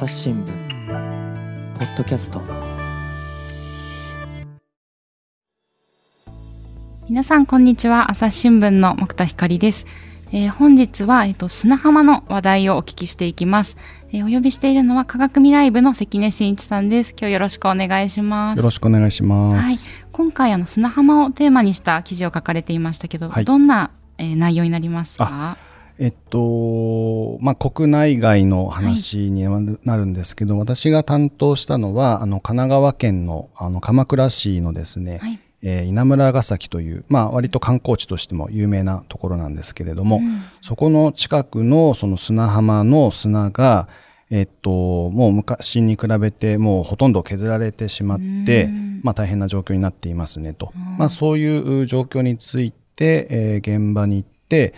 [0.00, 2.40] 朝日新聞ポッドキャスト。
[7.06, 8.10] 皆さんこんにちは。
[8.10, 9.84] 朝日新聞の木田光です、
[10.32, 13.76] えー本日は、えっと砂浜の話題をお聞きしていきます、
[14.10, 17.10] えーお呼びしているのは科学未来部の関根真一さんです。
[17.10, 18.56] 今日よろしくお願いします。
[18.56, 19.66] よろしくお願いします。
[19.66, 19.76] はい、
[20.12, 23.44] 今回あの砂浜をテーマにした記事を書かれていましたけど、はい。
[23.44, 25.58] どんな、えー内容になりますか？
[26.00, 29.46] えっと、まあ、国内外の話に
[29.84, 35.38] なるんですけど、私が担当したのは、あの、神奈川県の、あの、鎌倉市のですね、はい。
[35.62, 40.22] えー稲村ヶ崎という、まあ、割と観光地としても有名なところなんですけれども、
[40.62, 43.86] そこの近くのその砂浜の砂が、
[44.30, 44.70] えっと、
[45.10, 50.72] もう昔に比べてもうほとんど削られてしまってうん、まあ大変な状況になっていますねと。
[50.96, 54.72] まあそういう状況について、えー現場に行って、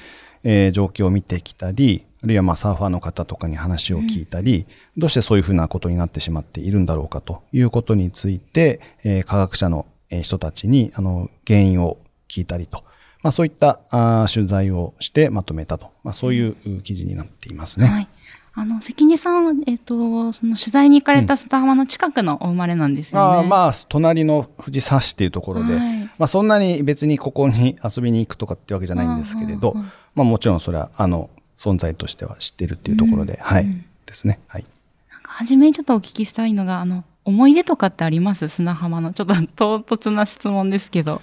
[0.44, 12.84] えー状況を見てきたり、あるいはまあサーファーの方とかに話を聞いたり、どうしてそういうふうなことになってしまっているんだろうかということについて、えー科学者のえー人たちにあの原因を聞いたりと、
[13.22, 17.86] まあそういったあー取材をしてまとめたと、まあそういうう記事になっていますね。
[17.86, 18.08] はい。
[18.54, 23.38] あの、関根さんは、えっ、と、その取材に行かれた砂浜の近くのお生まれなんですよね。
[23.38, 33.66] あーまあ、隣の藤沢市っていうところで、はいまあ、そんなに別にここに遊びに行くとかってわけじゃないんですけれど、うんうんうんまあ、もちろんそれは、あの、存在としては知ってるっていうところで、はい、
[34.04, 34.38] ですね。
[34.48, 34.66] はい。
[35.10, 38.48] なんか初めにちょっとお聞きしたいのが、あの、思い出とかってあります？
[38.48, 39.12] 砂浜の。
[39.12, 41.22] ちょっと唐突な質問ですけど。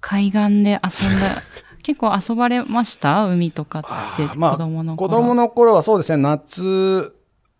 [0.00, 1.42] 海岸で遊んだ、
[1.84, 3.26] 結構遊ばれました？
[3.26, 5.18] 海とかって子まあ、供の子頃。
[5.20, 7.14] 供の頃はそうですね、夏、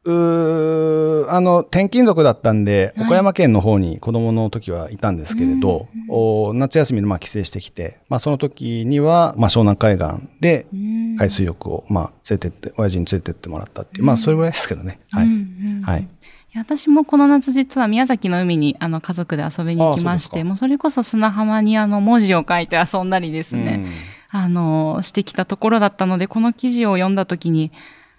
[0.07, 15.01] うーあの、転勤族だったんで、はい岡山県の方に子供の時はいたんですけれど、お夏休みでまあ帰省してきて、まあその時には、まあ湘南海岸でうん海水浴を、まあ連れてって、親父に連れてってもらったっていう、まあそれぐらいですけどね。
[15.13, 15.27] はい。
[15.27, 16.09] うんうんうんはい。
[16.57, 23.83] 私もこの夏実は宮崎の海にあの家族で遊びに行きまして、もうそれこそ砂浜にあの文字を書いて遊んだりですね、
[24.33, 24.41] うん。
[24.41, 27.73] あの、してきたところだったので、この記事を読んだときに、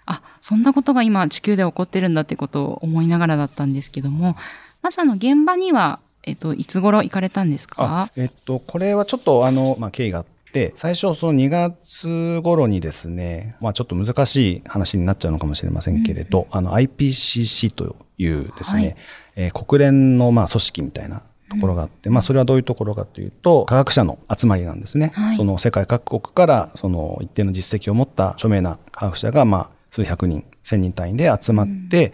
[0.06, 4.36] あ、そんなことが今地球で起こってるんだってことを思いながらだったんですけども、
[4.82, 10.30] まずあの現場には、えっと、いつ頃行かれたんですあかえっと、これはちょっとあの、まあ、経緯があって、
[10.76, 18.96] 最初その2月頃にですね、まあちょっと難しい話になっちゃうのかもしれませんけれど、あの IPCC というですね、はい。
[19.36, 25.12] えー国連のまあ組織みたいなところがあって、まあそれはどういうところかというと、科学者の集まりなんですね。
[25.14, 25.36] はい。
[25.36, 32.12] その世界各国からその一定の実績を持った著名な科学者がまあ数百人、千人単位で集まって、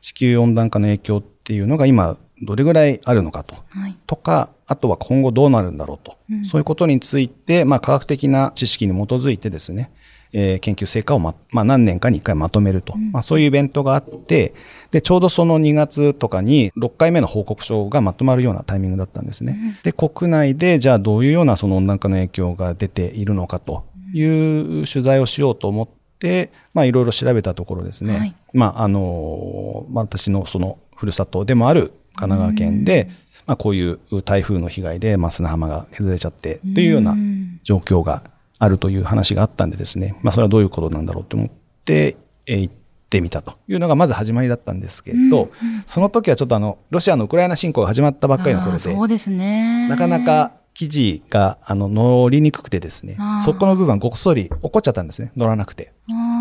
[0.00, 3.56] 地球温暖化の影響っていうのが今どれぐらいあるのかと。
[3.70, 3.96] はい。
[4.06, 6.16] とか、あとは今後どうなるんだろうと。
[6.30, 9.90] うんそういうことについて、まあ、科学的な知識に基づいてですね、
[10.32, 12.96] えー研究成果をま、まあ、何年かに一回まとめると。
[12.96, 14.54] まあ、そういうイベントがあって、
[14.90, 19.78] で、ちょうどその2月とかに6回目の報告書がまとまるようなタイミングだったんですね。
[19.82, 25.88] で、国内でじゃあどういうようなその温暖化の影響が出ているのかという取材をしようと思っ
[26.18, 28.18] て、まあ、いろいろ調べたところですね。
[28.18, 33.08] はいまあ、あの私のそのふるさとでもある神奈川県で、
[33.46, 37.60] まあ、こういう台風の被害で、まあ、砂浜が削れちゃってというようなうん。
[37.64, 38.22] 状況が
[38.58, 41.50] あるという話があったんでですね、まあ、それはどういうことなんだろうと思っ
[41.84, 45.50] て、えー行ってみたというのがまず始まりだったんですけど、
[45.86, 49.88] その時はちょっとあの、ロシアのウクライナ侵攻が始まったばっかりの頃で、そうですね。
[49.88, 55.92] なかなか記事があの乗りにくくてですねそこの部分ごっそり怒っちゃったんですね、乗らなくて。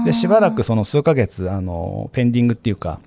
[0.06, 3.00] で、しばらくその数ヶ月、あの、ペンディングっていうか、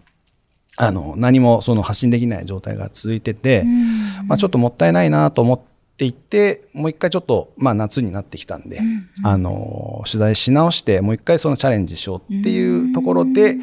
[0.82, 4.26] あの、何もその発信できない状態が続いてて、うん。
[4.28, 5.60] まあちょっともったいないなと思っ
[5.98, 8.80] ていて、もう一回ちょっと、まあ夏になってきたんで、
[9.22, 13.58] あの、取材し直して、もう一回そのチャレンジしようっていうところで、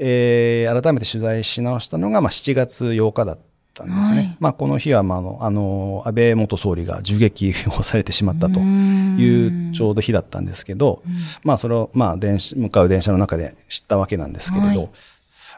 [0.00, 3.38] えー改めて取材し直したのが、まあ7月8日だっ
[3.72, 4.16] たんですね。
[4.16, 4.36] はい。
[4.40, 9.18] まあこの日は、まああの、あの、安倍元総理が銃撃をされてしまったとうん。
[9.20, 11.04] いうちょうど日だったんですけど、
[11.44, 14.88] まあそれを、まあ電車、向かう電車の中で知ったわけなんですけれど、はい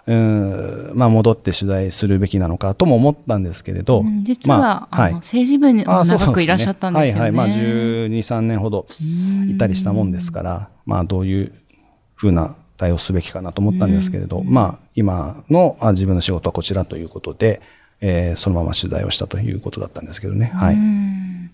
[0.07, 7.21] うーんまあ戻って取材するべきなのかとも思ったんですけれど、うん実は、まああの政治部に長くいらっしゃったんですよね。
[7.21, 7.37] はいはい。
[7.37, 8.87] まあ12、3年ほど
[9.49, 11.53] いたりしたもんですから、まあどういう
[12.15, 17.61] ふうな対応すべきかなと思ったんですけれど、まあ今のあ自分の仕事はこちらということで、
[18.01, 20.47] えーそのまま取材をしたということだったんですけどね。
[20.55, 20.75] はい。
[20.75, 21.51] うん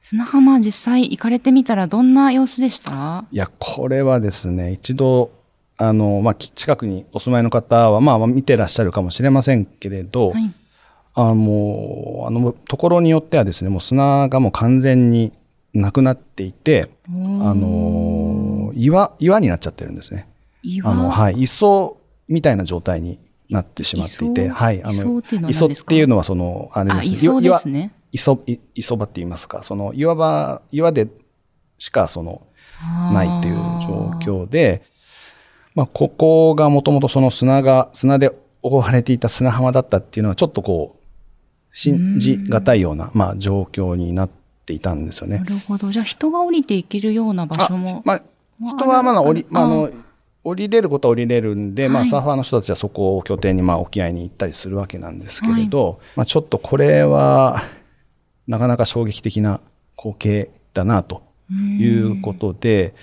[0.00, 3.24] 砂浜実際行かれてみたらどんな様子でした？
[3.32, 5.32] いや、これはですね、一度、
[5.78, 10.52] あの、まあ、き近くにお住まいの方は、まあ、見てらっしゃるかもしれませんけれど、はい。
[11.14, 15.32] あもう、あの、ところによってはですね、もう砂がもう完全に
[15.74, 17.10] なくなっていて、あ
[17.54, 20.28] の、岩、岩になっちゃってるんですね。
[20.62, 20.90] 岩？
[20.90, 21.98] あの、はい、磯
[22.28, 24.82] みたいな状態になってしまっていて、磯はい。
[24.82, 25.88] あの、磯っていうのは磯っ何ですか？
[25.88, 27.12] ていうのはその、あれあ、ですね。
[27.14, 27.92] 磯で岩すね。
[28.12, 31.08] 磯、い磯場って言いますか、その岩場、岩で
[31.78, 32.42] しかその、
[33.12, 34.82] ないっていう状況で、
[35.78, 38.32] まあ、ここがもともとその砂が、砂で
[38.64, 44.30] 覆われていた砂浜だったっていうのは、ちょっとこう、信じがたいような、まあ、状況になっ
[44.66, 45.44] ていたんですよねな。
[45.44, 45.92] るほど。
[45.92, 48.02] じゃあ人が降りていけるような場所も。
[48.04, 48.22] まあ、
[48.60, 49.90] 人はまだ降り、まあ、あの、
[50.42, 57.62] 降りれることは降りれるんで、まあ、はいサーファーの人たちはそこを拠点に、まあ、沖合に行ったりするわけなんですけれど、まあ、ちょっとこれは、
[58.48, 59.60] なかなか衝撃的な
[59.96, 61.22] 光景だな、と
[61.52, 62.96] いうことで、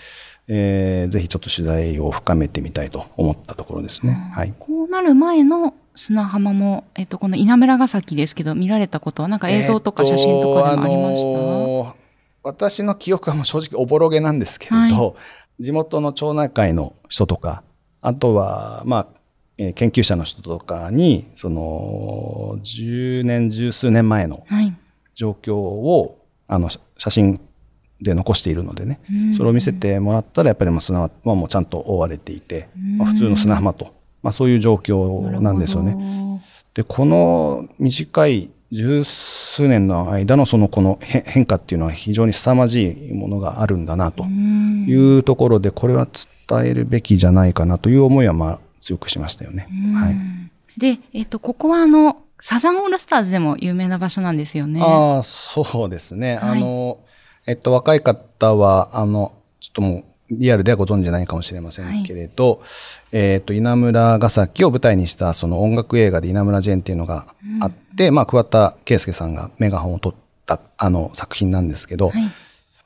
[0.48, 4.14] えーぜひちょっと取材を深めてみたいと思ったところですね。
[4.34, 4.54] はい。
[4.60, 12.06] こうなる前の砂浜も、えっと、この稲村ヶ崎ですけど、見られたことは、なんか映像とか写真とかでもありました、えあのー
[12.44, 15.16] 私の記憶はもう正直おぼろげなんですけれど、
[15.60, 17.64] 地元の町内会の人とか、
[18.02, 19.08] あとは、まあ、
[19.58, 24.76] えー研究者の人とかに、その、10年、十数年前のはい。
[25.16, 27.42] 状況を、あの、写写真
[28.02, 29.00] で残しているのでね、
[29.38, 35.96] それを見せてもらったら、やっぱりまあ砂はもうちゃんと覆われていて、まあ、普通の砂浜と、まあそういう状況なんですよね。
[35.96, 36.42] ね。
[36.74, 46.08] で、この短い十数年の間のそのこの変変化っていうのは非常に凄まじいものがあるんだなとうんいうところで、これは
[46.48, 49.68] 伝えるべきじゃないかなという思いはまあ強くしましたよね。
[49.96, 50.16] はい。
[50.78, 54.82] で、えっと、ここはあの、サザンオールスターズでも有名な場所なんですよね。
[54.82, 56.36] ああ、そうですね。
[56.36, 57.00] はいあの、
[57.48, 62.64] えっと、若い方は、あの、ちょっともう、リアルではご存知ないかもしれませんけれど、
[63.12, 72.32] えっと、稲村ヶ崎を舞台にしたその音楽映画で稲村ジェーンっていうのがあって、まあ、桑田佳祐さんがメガホンを取った、あの、作品なんですけど、はい。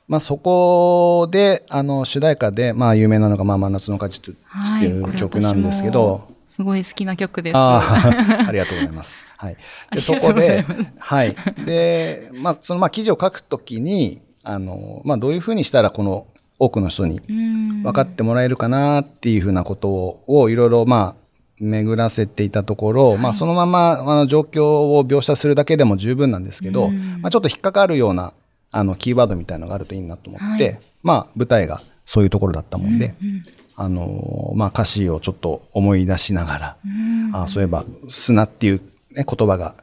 [0.06, 7.56] まあ、そこで、あの、主題歌で、まあ、有名なのが、まあ、真夏の果実っていう曲なんですけど、私もすごい好きな曲です。
[7.56, 9.24] ああ、 ありがとうございます。
[9.36, 9.56] はい。
[9.92, 10.64] で、そこで、
[10.98, 11.36] はい。
[11.64, 16.26] で、まあ、その、まあ、記事を書くときに、あの、まあ、どういうふうにしたら、この、
[16.58, 17.82] 多くの人にうん。
[17.82, 21.20] 分かってもらえるかなっていうふうなことを、をいろいろ、まあ、
[21.58, 27.20] 巡らせていたところ、まあ、そのまま、あの、状況を描写するだけでも十分なんですけど、うん。
[27.22, 28.32] まあ、ちょっと引っかかるような、
[28.70, 30.80] あの、キーワードみたいなのがあるといいなと思って、はい。
[31.02, 33.44] まあ、舞台がそういうところだったもんで、うん
[33.82, 38.82] あの、まあ、歌詞をちょっと思い出しながら、うんあそういえば、砂っていう、
[39.12, 39.74] ね、言葉が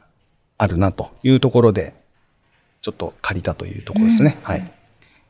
[0.56, 1.94] あるなというところで、
[2.80, 4.38] ちょっと借りたというところですね。
[4.42, 4.72] はい。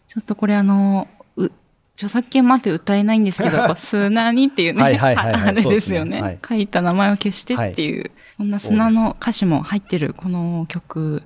[0.06, 1.50] ちょっとこれあの、う
[1.95, 5.43] 著作権もあって歌えないんですけど、砂にっていうね、はいはいはいはい。
[5.43, 6.23] あ あれですよね。
[6.23, 8.00] はい書いた名前を消してってい。
[8.00, 11.23] う、そんな砂の歌詞も入ってるこの曲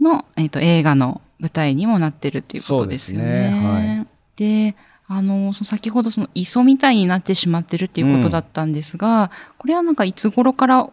[0.00, 3.24] の、えっと映画の舞台にもなってるっていうことですよね。
[3.26, 4.06] ですね。
[4.36, 4.76] で
[5.08, 10.88] あの、その先ほどその磯みたいになってしまってるっていうことだったんですが、これはなんかいつ頃から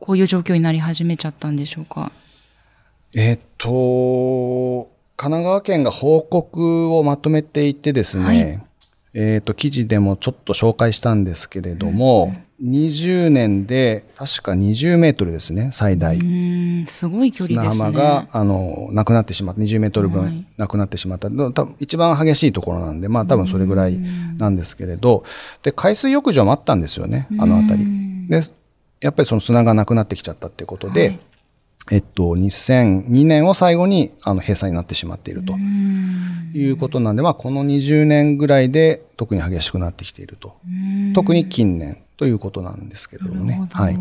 [0.00, 2.12] こういう状況になり始めちゃったんでしょうか？
[3.14, 8.68] えっと、神奈川県が報告をまとめていてですね、はい
[9.14, 16.18] えっと、記事でもちょっと紹介したんですけれども、20年で確か20メートルですね、最大。
[16.86, 17.84] すごい距離砂ですね。
[17.86, 21.28] 浜が、あの、なくなってしまった、20メートルはい分なくなってしまった。
[21.30, 23.98] 多分一番激しいところなんで、まあ多分それぐらい
[24.36, 25.24] なんですけれど、
[25.62, 27.90] で、海水浴場もあったんですよね、あの辺うり。
[27.90, 28.42] んで、
[29.00, 31.20] やっぱりその砂がなくなってきちゃったっていうことで、はい
[31.90, 35.54] えっと、2002年を最後に、あの、閉鎖になってしまっていると。
[35.54, 36.52] うん。
[36.54, 40.56] いうことなんで、まあこの20年ぐらいで特に激しくなってきていると。
[40.66, 41.12] うん。
[41.14, 43.68] 特に近年ということなんですけれどもね。
[43.72, 43.98] はい。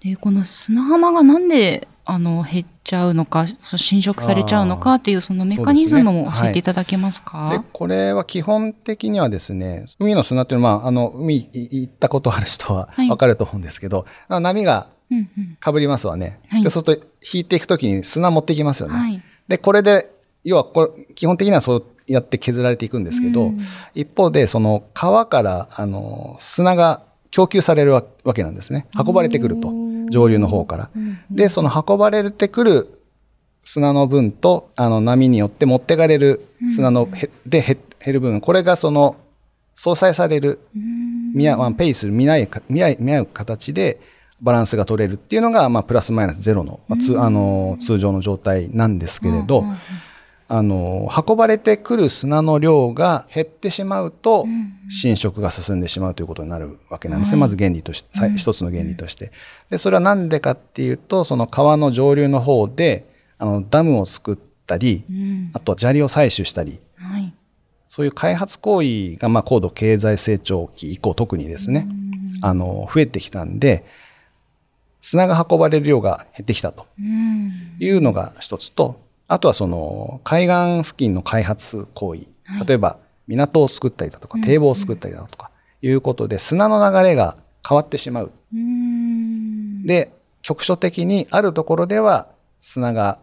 [0.00, 7.50] で、この砂浜がなんで、あの、減っちゃうのか、そ侵食されちゃうのかっていう、そのメカニズムも教えていただけますか？
[7.52, 13.10] で、これは基本的にはですね、海の砂っていうのは、まあ、あの、海い行ったことある人ははい。
[13.10, 16.40] わかると思うんですけど、あの波がうんうん被りますわね。
[16.48, 18.94] はいで、そうすると引いていくときに砂持ってきますよね。
[18.94, 19.22] はい。
[19.48, 20.10] で、これで、
[20.44, 23.60] 要はこれ、基本的にはそうやって削られていくんですけど、うん
[23.94, 28.86] 一方で、その川から、あの、砂が供給されるわわけなんですね。
[28.98, 29.72] 運ばれてくると。
[30.10, 30.90] 上流の方から。
[30.94, 33.02] うんで、その運ばれてくる
[33.62, 39.16] 砂の分と、あの、波によって持ってかれる砂のへ、で減減る分、これがその、
[39.74, 44.00] 相殺される、うん見合う、まあペイする、見合いか、見合い、見合う形で、
[44.40, 49.64] バランスが取れるっていうのが、まあ、プラスマイナスゼロの、まあつあの、通常の状態なんですけれど、
[50.50, 57.34] あの、運ばれてくる砂の量が減ってしまうとん、侵食が進んでしまうということになるわけなんですね。
[57.34, 57.40] はい。
[57.42, 59.30] まず原理として、さ一つの原理として。
[59.68, 65.50] で、それはなんでかっていうと、その川の上流の方で、あの、ダムを作ったり、うん。
[65.52, 67.34] あとは砂利を採取したり、はい。
[67.88, 71.88] そういう開発行為が、まあ、高度経済成長期以降特にですね、
[72.42, 73.84] あの、増えてきたんで、
[75.00, 76.86] 砂が運ばれる量が減ってきたと。
[76.98, 77.76] うん。
[77.78, 82.66] いうのが一つと、あとはその海岸付近の開発行為、はい。
[82.66, 84.44] 例えば港を作ったりだとかうん。
[84.44, 85.50] 堤防を作ったりだとか
[85.82, 87.36] いうことで砂の流れが
[87.66, 88.32] 変わってしまう。
[88.54, 89.84] うん。
[89.84, 90.12] で、
[90.42, 92.28] 局所的にあるところでは
[92.60, 93.18] 砂が、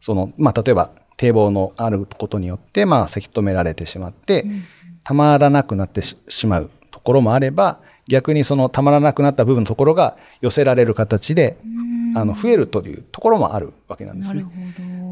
[0.00, 4.64] その、まあ、例えば堤防のあることによって、まあ、せき止められてしまって、うん。
[5.02, 11.58] たまらなくなってししまうところもあれば、逆にそのたまらなくなった部分のところが寄せられる形で、
[12.16, 14.44] あの、増えるというところもあるわけなんですね。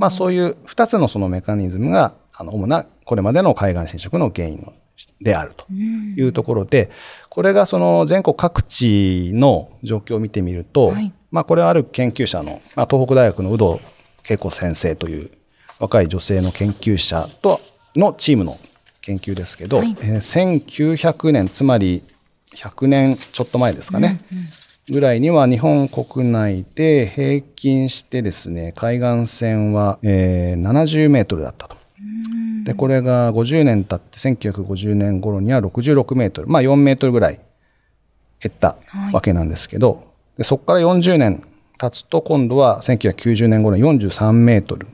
[0.00, 4.72] まあそういう2つのそのメカニズムが、あの、主なこれまでの海岸浸食の原因の
[5.20, 6.14] であるとうん。
[6.16, 6.90] いうところで、
[7.28, 11.12] これがその全国各地の状況を見てみると、はい。
[11.30, 13.82] まあこれはある研究者の、まあ、東北大学の有働
[14.28, 15.30] 恵子先生という
[15.78, 17.60] 若い女性の研究者と
[17.94, 18.56] のチームの
[19.02, 19.96] 研究ですけど、はい。
[20.00, 22.02] えー1900年、つまり
[22.56, 24.20] 100年ちょっと前ですかね。
[24.88, 31.76] ぐらいには日本国内で平均してですね、海岸線は、えー70メートルだったと。
[32.64, 37.40] で、これが50年経って1950年頃には66メートル、まあ4メートルぐらい
[38.40, 39.12] 減ったはい。
[39.12, 40.04] わけなんですけど、
[40.38, 41.42] でそこから40年
[41.78, 44.86] 経つと今度は1990年頃に43メートル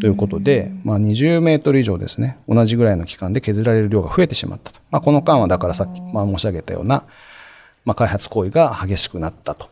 [0.00, 4.80] ということで、まあ20メートル以上ですね、同じぐらいの期間で削られる量が増えてしまったと。
[4.90, 7.04] まあこの間はだからさっき、まあ、申し上げたような、
[7.84, 9.68] まあ、開発行為が激しくなったと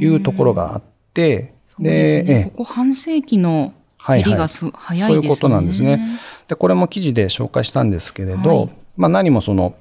[0.00, 0.82] いうところがあっ
[1.14, 2.52] て、でね。
[2.56, 5.20] ここ半世紀のはいはい減りがす、早いですね。
[5.20, 6.18] そういうことなんですね。
[6.48, 9.74] で、これも記事で紹介したんですけれど、はいまあ何もその、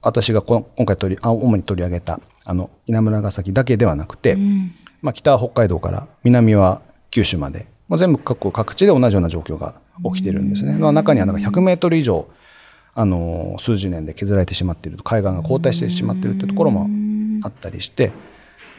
[0.00, 9.80] 私がこ今回取り、あ主に取り上げた、あの、稲村ヶ崎だけではなくて、うんまあ北は北海道から南は九州まで、まあ、全部各国各地で同じような状況が
[10.12, 10.76] 起きてるんですね。
[10.76, 12.28] まあ中にはなんか100メートル以上、
[12.92, 16.88] あの、数十年で削られてしまっていると、海岸が後退してしまっているというところも
[17.44, 18.10] あったりして、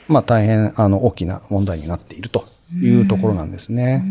[0.09, 2.43] まあ大変あの大きな問題になっていると
[2.73, 4.03] いうところなんですね。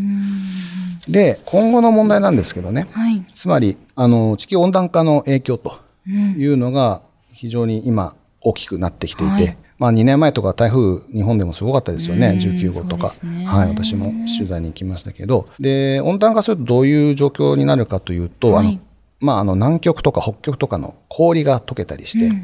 [1.07, 3.23] で、今後の問題なんですけどね、はい。
[3.35, 13.13] つまり、あの、地球温暖化の影響とうんいうのが非常に今大きくなってきていて、はいまあ2年前とか台風日本でもすごかったですよね、うん19号とか。
[13.23, 18.79] ねはい、私も取材に行きましたけど、で、温暖化するとどういう状況になるかというと、あのはい、
[19.19, 22.41] まああの南極とか北極とかの氷が溶けたりして、うんうん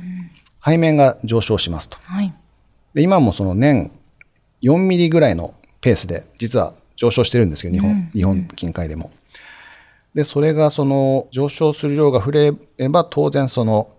[0.64, 1.98] 海面が上昇しますと。
[2.04, 2.32] はい。
[2.94, 3.92] で、今もその年
[4.62, 9.10] 4ミリぐらいのペースで実は上昇してるんですよ、日本、うん日本近海でも。
[10.14, 13.90] で、それがその上昇する量が増えれば当然その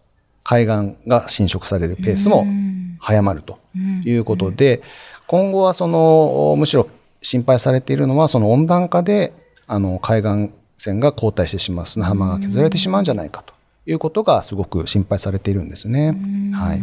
[0.45, 2.72] 海岸が侵食されるペースもうん
[3.03, 4.81] 早まるとうんいうことで、
[5.27, 6.89] 今後はそのむしろ
[7.21, 9.33] 心配されているのはその温暖化で
[9.67, 13.55] あの海岸線が後退してしまう砂浜が削られてしまうんじゃないかと
[13.87, 16.17] いうことがすごく心配されているんですね。
[16.55, 16.83] はい。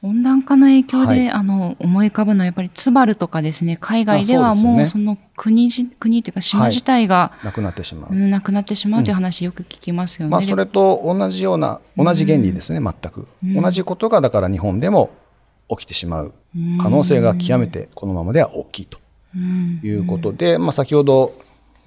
[0.00, 8.12] 温暖化の影響で、はいあの思い浮かぶのはやっぱりツバルとかですね海外ではもうその国じ国っていうか島自体が、なくなってしまう。
[8.12, 10.30] うんなくなってしまうという話よく聞きますよね。
[10.30, 13.26] まあ、それと同じような、同じ原理ですね、全く。
[13.44, 15.10] うん同じことが、だから日本でも
[15.68, 16.32] 起きてしまう
[16.80, 18.98] 可能性が極めてこのままでは大きいと
[19.34, 19.80] うん。
[19.82, 21.34] いうことで、まあ、先ほど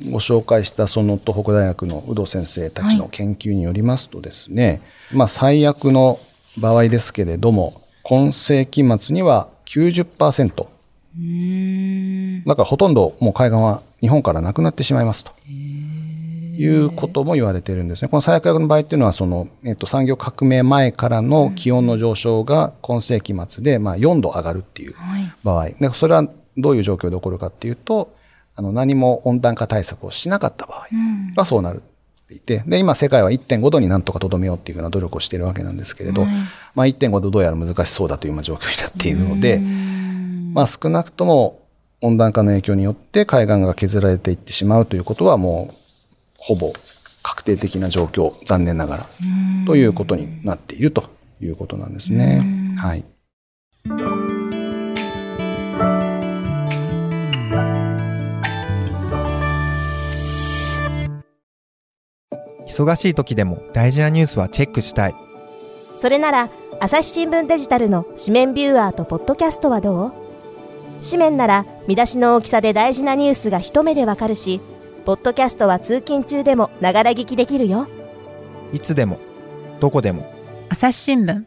[0.10, 6.20] ご紹介したその東北大学の有働先生たちの研究によりますとですね、まあ、最悪の
[6.58, 10.68] 場合ですけれども、今世紀末には90%、
[11.18, 12.44] うん。
[12.46, 15.32] だからほとんどもう海岸は日本からなくなってしまいますと。
[16.58, 18.10] いうことも言われているんですね。
[18.10, 25.70] この最悪の場合っていうのは、その、えっと、産業革命前からの気温の上昇が今世紀末で、まあ、4度上がるっていうはい場合。
[25.70, 26.28] で、それは
[26.58, 28.14] どういう状況で起こるかっていうと、
[28.56, 31.82] あの、何も温暖化対策をしなかった場合うんはそうなる
[32.26, 36.32] っていて、で、今世界は1.5度になんとかとどめようっていうような努力をしているわけなんですけれど、はい
[36.76, 39.92] まあ、1.5度どうやら難しそうだという今状況になっているので、うん
[40.54, 41.62] まあ少なくとも
[42.02, 45.76] 温暖化の影響によって海岸が削られていってしまうということはもう
[46.44, 46.74] ほぼ
[47.22, 51.06] 確定的な状況、残念ながら、うんということになっていると
[51.40, 52.44] いうことなんですね。
[52.78, 53.06] はい。
[62.68, 65.16] 忙しい時でも大事なニュースはチェックしたい
[65.98, 70.14] それなら朝日新聞デジタルの紙面ビューアーとポッドキャストはどう？
[71.04, 74.62] 紙面なら見出しの大きさで大事なニュースが一目でわかるし
[75.06, 77.88] ポッドキャストは通勤中でもながら聞きできるよ。
[78.72, 79.20] いつでも
[79.80, 80.32] どこでも。
[80.70, 81.44] 朝日新聞。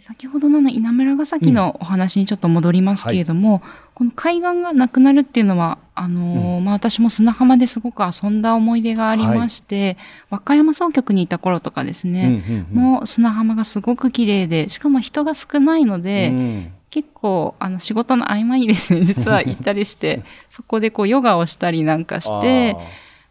[0.00, 3.62] 先ほどのあの稲村ヶ崎のお話にちょっと戻りますけれども、
[3.94, 9.96] この海岸がなくなるっていうのはあのーまあ、私も砂浜ですごく遊んだ思い出がありまして、
[10.30, 12.82] 和歌山総局にいた頃とかですうんね、うんうん。
[12.92, 22.76] もう砂浜がすごく綺麗で、しかも人が少ないので、うん結構あの仕事の合間にですね、 実は行ったりして、そこでこうヨガをしたりなんかして、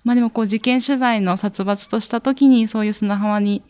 [0.05, 3.63] まあでもこう事件取材の殺伐とした時にそういう砂浜に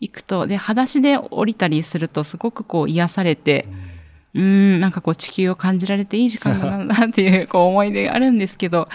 [0.00, 3.66] 行くと、で、裸足で降りたりするとすごくこう癒されて、
[4.34, 8.90] うーん、なんかこう地球を感じられていい時間なんだなっていうこう思い出があるんですけど、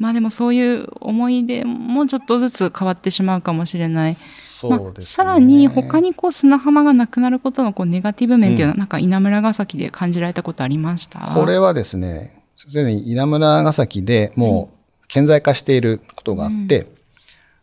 [0.00, 4.16] まあでもそういう思い出もちょっとずつ変わってしまうかもしれない。
[4.58, 11.20] そうですねまあ、さらに他にこう砂浜がなくなることのこうネガティブ面っていうのは、なんか稲村ヶ崎で感じられたことありました？
[11.32, 14.70] これはですね、すでに稲村ヶ崎でも
[15.02, 16.88] う顕在化していることがあって、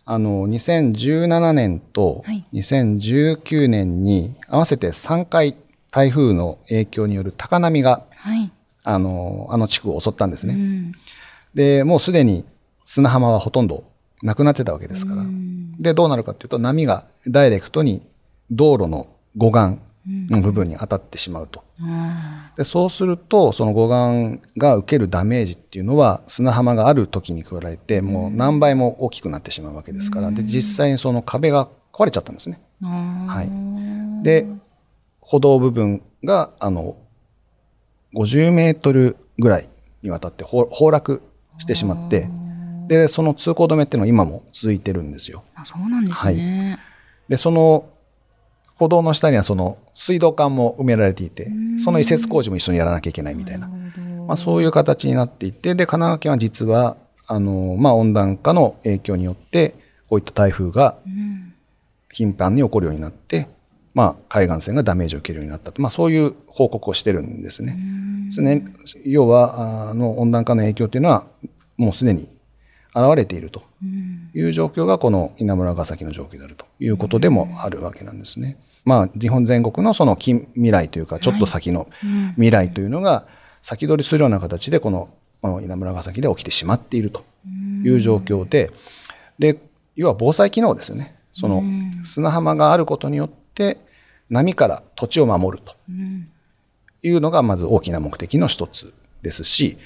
[0.05, 5.55] あの、2017年とはい2019年に合わせて3回
[5.91, 8.51] 台風の影響による高波が、はい。
[8.83, 10.53] あの、あの地区を襲ったんですね。
[10.53, 10.91] うん。
[11.55, 12.45] で、もうすでに
[12.85, 13.83] 砂浜はほとんど
[14.21, 15.23] なくなってたわけですから。
[15.79, 18.05] で、どうなるかというと、波がダイレクトに
[18.51, 19.79] 道路の護岸
[20.29, 21.63] の部分に当たってしまうと。
[21.81, 32.59] あでそうすると、その護岸が受けるダメージっていうのは、砂浜がある時に比べて、もう何倍も大きくなってしまうわけですから、で、実際にその壁が壊れちゃったんですね。
[32.81, 33.43] は
[34.21, 34.23] い。
[34.23, 34.47] で、
[35.19, 36.97] 歩道部分が、あの、
[38.13, 39.69] 50メートルぐらい
[40.01, 41.21] にわたって崩崩落
[41.57, 42.29] してしまって、
[42.87, 45.43] で、その通行止めっていうのは今も続いてるんですよ。
[45.55, 46.79] あそうなんですね。
[47.29, 47.89] で、その
[48.75, 51.49] 歩道の下にはその水道管も埋められていて、
[51.83, 59.75] その移設工事も一緒にやらなきゃいけないみたいな、まあ、そういう形になっていて、で、神奈川県は実は、あの、まあ、温暖化の影響によって、
[60.09, 61.53] こういった台風がうん。
[62.11, 63.49] 頻繁に起こるようになって、
[63.93, 67.77] まあ、海岸線がダメージを受けるようになったと、まあ、そういう報告をしてるんですね。
[68.33, 68.63] 常に
[69.05, 71.27] 要は、あの、温暖化の影響というのは、
[71.77, 72.29] もうすでに
[72.95, 74.29] 現れているとうん。
[74.33, 78.57] いう状況が、この稲村ヶ崎の状況であるということでもあるわけなんですね。
[78.85, 83.27] まあ、日本全国のその近未来というか、ちょっと先のうん未来というのが、
[83.61, 85.09] 先取りするような形で、この
[85.61, 87.23] 稲村ヶ崎で起きてしまっていると
[87.83, 88.71] いう状況で、
[89.39, 89.59] で、
[89.95, 91.15] 要は防災機能ですよね。
[91.33, 91.63] その
[92.03, 93.77] 砂浜があることによって、
[94.29, 96.29] 波から土地を守るとうん。
[97.03, 99.77] いうのがまず大きな目的の一つですし、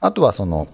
[0.00, 0.68] あとはその、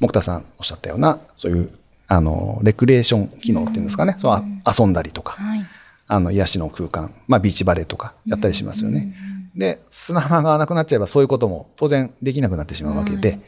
[0.00, 1.70] 木田さんおっしゃったような、そういう、
[2.08, 4.44] あの、レクリエーション機能っていうんですかね、そうあ
[4.78, 5.64] 遊んだりとか、はい。
[6.06, 9.14] あの、癒しの空間、まあ、ビーチバレーとかやったりしますよね。
[9.54, 13.38] で、砂浜がなくなっちゃえばそういうことも当然できなくなってしまうわけで、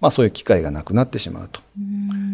[0.00, 1.60] まあ、そういう機会がなくなってしまうと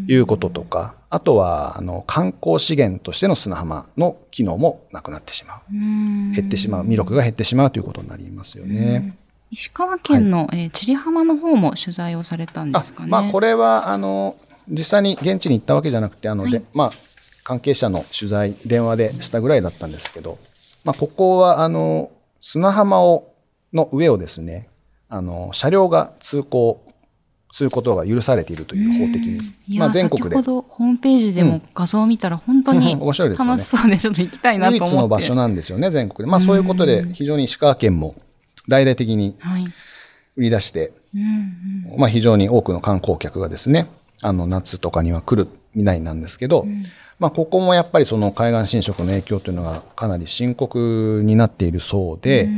[0.08, 5.60] いうこととか、あとは、あの、観光資源としての砂浜の機能もなくなってしまう。
[5.72, 9.16] うん減ってしまう、魅力が減ってしまうということになりますよね。
[9.52, 13.10] 石川県の、えー千里浜の方も取材をされたんですかね。
[13.10, 14.36] まあ、これは、あの、
[14.66, 16.92] 実際に現地に行ったわけじゃなくて、あの、で、まあ、
[17.44, 20.38] 関係者の取材、電話でしたぐらいだったんですけど、
[20.84, 22.10] まあ、ここは、あの、
[22.40, 23.34] 砂浜を、
[23.74, 24.68] の上をですね、
[25.10, 26.82] あの、車両が通行
[27.52, 29.38] することが許されているという法的に。
[29.68, 30.62] いや、まあ、全国で先ほ。
[30.62, 34.96] どホームページでも画像を見たら本当に 面白いですよね楽しそうでちょっと行きたいなと唯思って。
[34.96, 36.30] 一の場所なんですよね、全国で。
[36.30, 38.14] まあ、そういうことで、非常に石川県も
[38.68, 39.64] 大々的にはい。
[40.36, 42.00] 売り出して、うんうん。
[42.00, 43.88] まあ、非常に多くの観光客がですね、
[44.22, 46.66] あの、夏とかには来るみたいなんですけど、
[47.18, 52.48] まあ、ここもやっぱりその海岸侵食の影響というのがかなり深刻になっているそうで、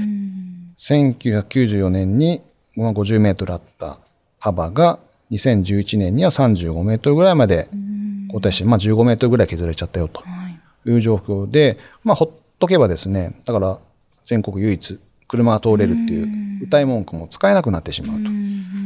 [0.79, 2.43] 1994年に
[2.77, 3.99] まあ50メートルあった
[4.39, 4.99] 幅が、
[5.31, 7.69] 2011年には35メートルぐらいまで
[8.29, 10.27] 後退して、まあ、15メートルぐらい削れちゃったよとは
[10.87, 10.91] い。
[10.91, 13.79] いう状況で、まあ、ほっとけばですね、だから
[14.25, 18.31] 全国唯一車が通れるっていう歌い文句も使えなくなってしまうと。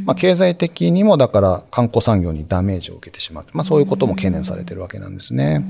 [0.05, 3.45] まあ、経済的にもだから観光産業にダメージを受けてしまう。
[3.53, 5.63] まあ、そういうことも懸念されているわけなんですね。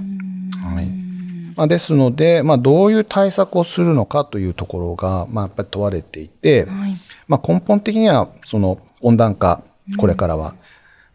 [0.63, 1.09] はい。
[1.55, 7.01] まあ、ですので、まあ、どういう対策をするのかというところが、まあ、やっぱり問われていて、はい。
[7.27, 9.61] まあ、根本的には、その温暖化、
[9.97, 10.55] これからは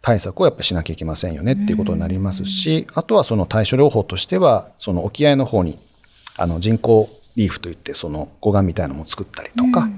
[0.03, 5.79] 対策をやっぱりしなきゃいけませんよねっていうことになりますし、あとはその対処療法としては、その沖合の方に、
[6.37, 9.89] あの人工リーフといって、その護岸みたいなのも作ったりとか、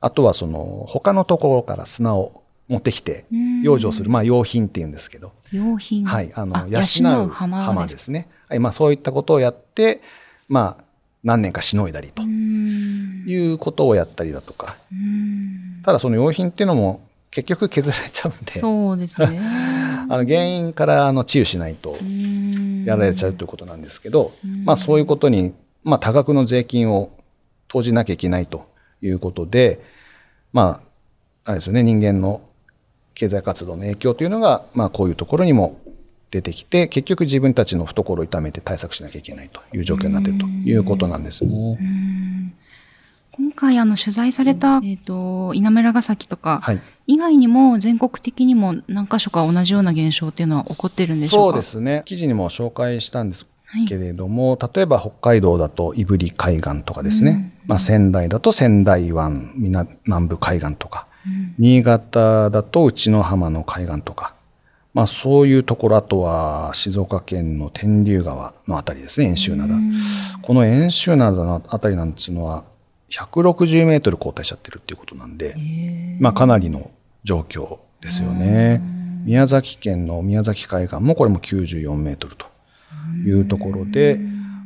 [0.00, 3.26] あとはその他のところから砂を持ってきて
[3.62, 6.04] 養生する、まあ用品っていうんですけど、用品。
[6.04, 7.96] はい、あの、養養うう浜で。
[7.98, 8.28] すすね。
[8.48, 10.00] はい、まあそういったことをやって、
[10.48, 10.84] まあ
[11.24, 13.24] 何年かしのいだりとうん。
[13.26, 15.82] いうことをやったりだとか、うん。
[15.84, 19.40] ただその用品っていうのも結局削られちゃうんで、そうですね。
[20.08, 21.96] あの原因からあの治癒しないと
[22.84, 24.32] やられちゃうということなんですけど、
[24.64, 25.52] まあそういうことに、
[25.86, 27.12] まあ多額の税金を
[27.68, 28.68] 投じなきゃいけないと
[29.00, 29.80] いうことで、
[30.52, 30.82] ま
[31.44, 32.42] あ、あれですよね、人間の
[33.14, 35.80] 経済活動の影響というのが、まあ、こういうところにも
[36.32, 41.78] 出てきて、結局自分たちの懐を痛めて対策しなきゃいけないという状況になっているということなんですね。
[43.30, 46.80] 今回あの取材された、えっ、と、稲村ヶ崎とか、はい。
[47.06, 52.02] 以外にも全国的にも何箇所か同じような現象っていうのは起こってるんでしょそううかですね。
[52.06, 53.55] 記事にも紹介したんですはい
[53.88, 57.68] けれども、例えば北海道だと胆振海岸とかですね、うん。
[57.68, 61.54] まあ、仙台だと仙台湾南南部海岸とか、うん。
[61.58, 64.34] 新潟だと内の浜の海岸とか、
[64.94, 69.74] まあ、そういうところ、あとは静岡県の天竜川のあたりですね、遠州灘。
[69.74, 69.92] うん
[70.42, 72.64] この遠州灘のあたりなんていうのは、
[73.10, 75.56] 160メートル後退しちゃってるっていうことなんで、
[76.20, 76.90] まあ、かなりの
[77.24, 78.80] 状況ですよね。
[79.24, 82.46] 宮崎県の宮崎海岸もこれも94メートルと
[83.24, 84.20] いうところで、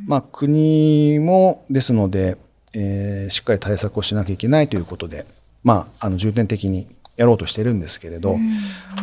[0.07, 2.37] まあ、国もですので、
[2.73, 5.27] えーしっかり対策をしなきゃいけないということで、
[5.63, 8.39] まあ、あの重点的にやろうとしてるんですけれど、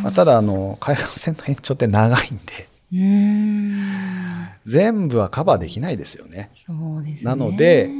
[0.02, 2.68] まあ、ただあの海岸線の延長って長いんで
[4.64, 6.50] 全部はカバーできないですよね。
[7.24, 7.30] ね。
[7.30, 7.90] なので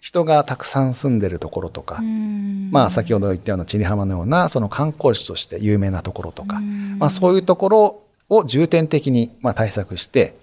[0.00, 10.34] 人がたくさん住んでるところとか、うんまあ先ほど言ったような千里浜のようなその観光地として有名なところとか、うんまあそういうところを重点的にまあ対策して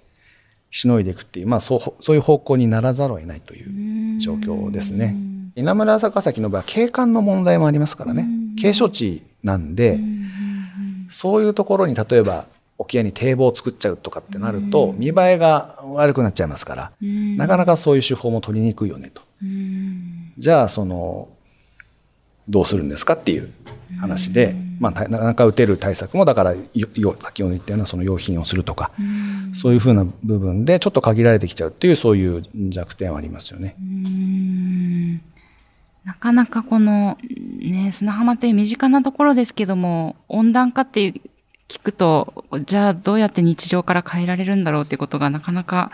[0.76, 5.16] しのいでいくっていう、まあそうそういう方向にならざるを得ないという状況ですね。
[5.54, 8.56] 稲村坂崎の場合は景観の問題もありますからねうん。
[8.56, 10.00] 景勝地なんで、
[11.10, 19.22] そういうところに例えば沖合に堤防を作っちゃうとかってなると見栄えが悪くなっちゃいますから、なかなかそういう手法も取りにくいよねと。
[19.40, 21.28] うんじゃあその
[22.48, 23.52] どうするんですかっていう
[24.00, 28.90] 話で、まあ、たなかなか打てる対策もだから先ほど言ったようなその用品をするとか、
[29.54, 33.76] そういうふうな部分でちょっと限られてきちゃうっていうそういう弱点はありますよね。
[33.78, 35.20] うん
[36.04, 37.16] なかなかこの、
[37.60, 41.14] ね、砂浜って身近なところですけども、温暖化って
[41.68, 45.92] 聞くと、じゃあどうやって日常から変えられるんだろうっていうことがなかなか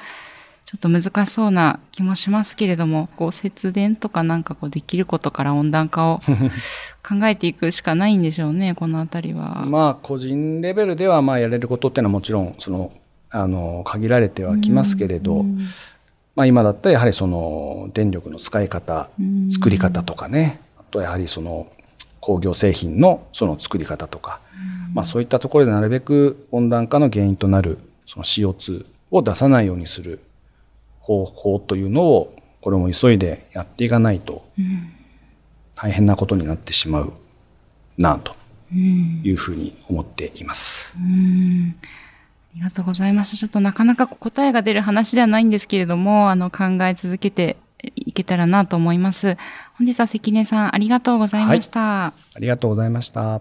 [0.66, 6.20] ちょっと難しそうな気もしますけれども、こう節電とかなんかこうできることから温暖化を
[7.06, 9.64] 考えていくしかないんでしょうね、このあたりは。
[9.66, 12.92] まあ個人レベルではまあやれることっていうのはもちろんその
[13.30, 15.44] あの限られてはきますけれど、
[16.34, 19.50] まあ、今だったらやはりその電力の使い方うん。
[19.50, 21.68] 作り方とかねあとやはりその
[22.20, 24.40] 工業製品のその作り方とか、
[24.94, 30.20] まあ、そういったところでなるべく温暖化の原因となるその CO2 を出さないようにする
[31.10, 34.92] 方法というのをこれも急いでやっていかないとうん
[35.74, 37.12] 大変なことになってしまう
[37.96, 38.36] なと
[38.70, 40.94] うんいうふうに思っています。
[40.96, 41.74] うん
[42.52, 43.36] ありがとうございました。
[43.36, 47.56] ちょっとなかなか答えが出る話ではないんですけれども、あの、考え続けて
[47.94, 49.36] いけたらなと思います。
[49.78, 52.06] 本日は関根さん、ありがとうございました。
[52.06, 53.40] ありがとうございました。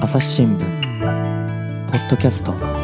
[0.00, 0.84] 朝日新聞
[1.90, 2.83] ポッドキャスト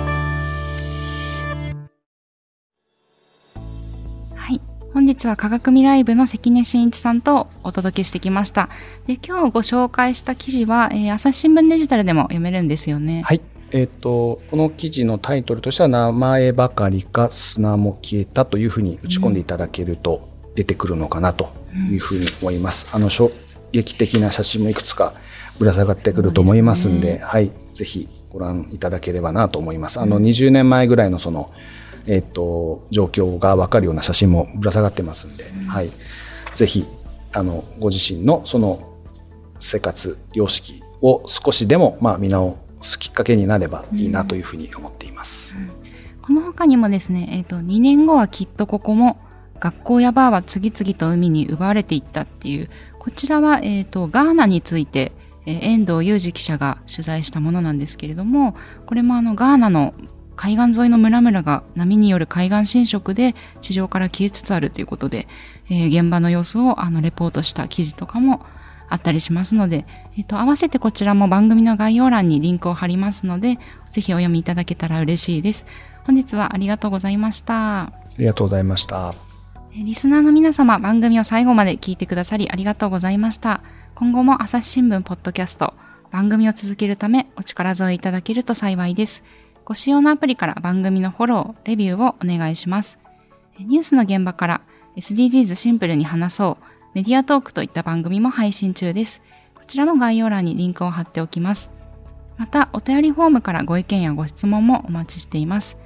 [4.92, 8.68] 本日は科学未来部の関根真一さんとお届けしてきました。
[9.07, 13.22] で、今日ご紹介した記事は、えー朝日新聞デジタルでも読めるんですよね。
[13.24, 13.40] はい。
[13.72, 21.50] えっ、と、この記事のタイトルとしては、名前ばかりか砂も消えたというふうに打ち込んでいただけると出てくるのかなと
[21.90, 22.88] いうふうに思います。
[22.92, 23.31] あの、衝
[23.70, 25.14] 撃的な写真もいくつか
[25.61, 27.53] ぶら下がってくると思いますんで、ですねはい。
[27.74, 30.00] ぜひご覧いただければなと思います。
[30.00, 31.53] あの、20年前ぐらいのその、
[32.07, 35.91] えっ、と、状況がわかるような写真もぶら下がってますんで、はい。
[36.55, 36.87] ぜひ、
[37.33, 38.99] あの、ご自身のその
[39.59, 45.55] 生活様式を少しでもまあ見直すきっかけになればいいなというふうに思っています。
[46.23, 49.19] この他にもですね、えっ、と、2年後はきっとここも、
[49.59, 55.13] 学校やバーは次々と海に奪われていったっていう、こちらは、えっ、と、ガーナについて、
[55.47, 58.55] えー遠藤裕二記者が取材したものなんですけれども、
[58.87, 59.95] これもあの、ガーナの
[60.40, 65.29] 海岸沿いの村々が波による海岸侵食で地上から消えつつあるということで、
[65.68, 68.46] えー現場の様子をあのレポートした記事とかも
[68.88, 69.85] あったりしますので、
[70.16, 73.59] えっ、と、合わせてこちらも番組の概要欄にリンクを貼りますので、
[73.92, 75.66] ぜひお読みいただけたら嬉しいです。
[76.05, 77.83] 本日はありがとうございました。
[77.83, 79.14] ありがとうございました。
[79.74, 83.61] えーリスナーの皆様、番組を最後まで聞いてくださりありがとうございました。
[83.94, 85.74] 今後も朝日新聞ポッドキャスト、
[86.11, 89.22] 番組を続けるためお力添えいただけると幸いです。
[89.71, 92.99] ご使用のアプリから番組のフォロー、レビューをお願いします。
[93.57, 94.63] ニュースの現場から
[94.97, 99.23] SDGs シンプルに話そう、メディアトークといった番組も配信中です。
[99.55, 101.71] こちらの概要欄にリンクを貼っておきます。
[102.37, 105.77] また、お便りフォームからご意見やご質問もお待ちしています。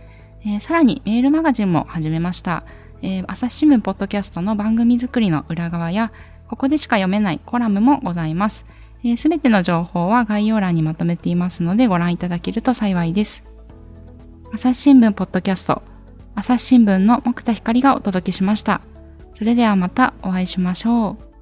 [0.46, 2.64] えーさらにメールマガジンも始めました。
[3.02, 6.10] えー朝日新聞ポッドキャストの番組作りの裏側や
[6.48, 8.60] ここでしか読めないコラムもございます。
[8.60, 8.66] す、
[9.04, 13.44] えー、べ、ての情報は概要欄にまとめていますのでご覧いただけると幸いです。
[14.54, 15.82] 朝日新聞ポッドキャスト、
[16.36, 18.82] 朝日新聞の木田光がお届けしました。
[19.32, 21.33] それではまたお会いしましょう。